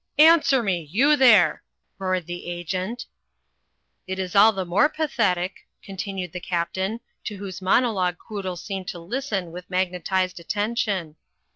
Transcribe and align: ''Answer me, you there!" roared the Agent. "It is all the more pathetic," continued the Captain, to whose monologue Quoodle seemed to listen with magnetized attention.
''Answer 0.17 0.63
me, 0.63 0.81
you 0.89 1.15
there!" 1.15 1.61
roared 1.99 2.25
the 2.25 2.47
Agent. 2.49 3.05
"It 4.07 4.17
is 4.17 4.35
all 4.35 4.51
the 4.51 4.65
more 4.65 4.89
pathetic," 4.89 5.53
continued 5.83 6.31
the 6.31 6.39
Captain, 6.39 7.01
to 7.25 7.35
whose 7.37 7.61
monologue 7.61 8.17
Quoodle 8.17 8.57
seemed 8.57 8.87
to 8.87 8.99
listen 8.99 9.51
with 9.51 9.69
magnetized 9.69 10.39
attention. 10.39 11.17